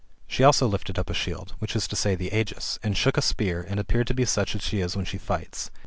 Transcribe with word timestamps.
She 0.25 0.43
also 0.43 0.65
lifted 0.65 0.97
up 0.97 1.11
a 1.11 1.13
shield 1.13 1.53
[i.e, 1.61 1.67
the 2.15 2.31
aegisj, 2.31 2.79
and 2.81 2.97
shook 2.97 3.17
a 3.17 3.21
spear, 3.21 3.61
and 3.69 3.79
appeared 3.79 4.07
to 4.07 4.15
be 4.15 4.25
such 4.25 4.55
as 4.55 4.63
she 4.63 4.79
is 4.79 4.95
when 4.95 5.05
she 5.05 5.19
fights. 5.19 5.69